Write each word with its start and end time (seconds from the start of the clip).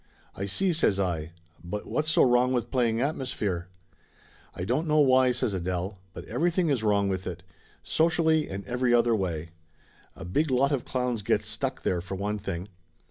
"I 0.35 0.47
see!" 0.47 0.73
says 0.73 0.99
I. 0.99 1.31
"But 1.63 1.85
what's 1.85 2.09
so 2.09 2.23
wrong 2.23 2.53
with 2.53 2.71
play 2.71 2.89
ing 2.89 2.99
atmosphere?" 3.01 3.67
"I 4.55 4.63
don't 4.65 4.87
know 4.87 4.99
why," 4.99 5.31
says 5.31 5.53
Adele. 5.53 5.99
"But 6.11 6.25
everything 6.25 6.69
is 6.71 6.81
wrong 6.81 7.07
with 7.07 7.27
it. 7.27 7.43
Socially 7.83 8.49
and 8.49 8.65
every 8.65 8.95
other 8.95 9.15
way. 9.15 9.49
A 10.15 10.25
big 10.25 10.49
lot 10.49 10.71
of 10.71 10.85
clowns 10.85 11.21
gets 11.21 11.47
stuck 11.47 11.83
there, 11.83 12.01
for 12.01 12.15
one 12.15 12.39
thing." 12.39 12.67